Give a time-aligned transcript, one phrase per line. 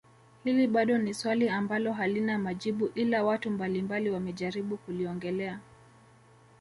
[0.43, 5.59] Hili bado ni swali ambalo halina majibu ila watu mbalimbali wamejaribu kuliongelea